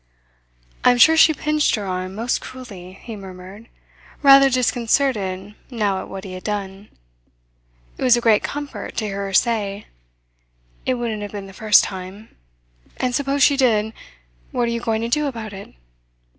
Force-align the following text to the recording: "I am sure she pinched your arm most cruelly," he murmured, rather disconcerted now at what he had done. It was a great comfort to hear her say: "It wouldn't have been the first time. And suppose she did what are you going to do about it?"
"I 0.83 0.89
am 0.89 0.97
sure 0.97 1.15
she 1.15 1.31
pinched 1.31 1.75
your 1.75 1.85
arm 1.85 2.15
most 2.15 2.41
cruelly," 2.41 2.93
he 3.03 3.15
murmured, 3.15 3.69
rather 4.23 4.49
disconcerted 4.49 5.53
now 5.69 5.99
at 6.01 6.09
what 6.09 6.23
he 6.23 6.33
had 6.33 6.43
done. 6.43 6.89
It 7.99 8.03
was 8.03 8.17
a 8.17 8.19
great 8.19 8.41
comfort 8.41 8.97
to 8.97 9.05
hear 9.05 9.25
her 9.27 9.33
say: 9.35 9.85
"It 10.87 10.95
wouldn't 10.95 11.21
have 11.21 11.31
been 11.33 11.45
the 11.45 11.53
first 11.53 11.83
time. 11.83 12.35
And 12.97 13.13
suppose 13.13 13.43
she 13.43 13.55
did 13.55 13.93
what 14.49 14.63
are 14.67 14.71
you 14.71 14.81
going 14.81 15.03
to 15.03 15.07
do 15.07 15.27
about 15.27 15.53
it?" 15.53 15.75